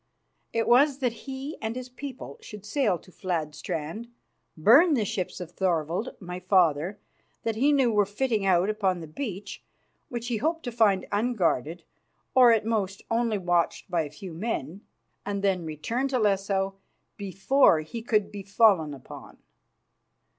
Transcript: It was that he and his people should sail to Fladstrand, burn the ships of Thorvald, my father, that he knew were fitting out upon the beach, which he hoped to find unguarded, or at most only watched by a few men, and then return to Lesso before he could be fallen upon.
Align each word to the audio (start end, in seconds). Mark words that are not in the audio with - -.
It 0.51 0.67
was 0.67 0.97
that 0.97 1.13
he 1.29 1.57
and 1.61 1.75
his 1.75 1.87
people 1.87 2.39
should 2.41 2.65
sail 2.65 2.97
to 2.97 3.11
Fladstrand, 3.11 4.07
burn 4.57 4.95
the 4.95 5.05
ships 5.05 5.39
of 5.39 5.51
Thorvald, 5.51 6.15
my 6.19 6.39
father, 6.39 6.97
that 7.43 7.55
he 7.55 7.71
knew 7.71 7.91
were 7.91 8.07
fitting 8.07 8.43
out 8.43 8.67
upon 8.67 8.99
the 8.99 9.05
beach, 9.05 9.63
which 10.09 10.29
he 10.29 10.37
hoped 10.37 10.63
to 10.63 10.71
find 10.71 11.05
unguarded, 11.11 11.83
or 12.33 12.51
at 12.51 12.65
most 12.65 13.03
only 13.11 13.37
watched 13.37 13.91
by 13.91 14.01
a 14.01 14.09
few 14.09 14.33
men, 14.33 14.81
and 15.23 15.43
then 15.43 15.65
return 15.65 16.07
to 16.07 16.17
Lesso 16.17 16.77
before 17.15 17.81
he 17.81 18.01
could 18.01 18.31
be 18.31 18.41
fallen 18.41 18.95
upon. 18.95 19.37